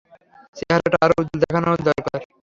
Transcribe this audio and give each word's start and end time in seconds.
চেহারাটা 0.57 0.97
আরও 1.05 1.15
উজ্জ্বল 1.19 1.39
দেখানো 1.43 1.67
দরকার। 1.87 2.19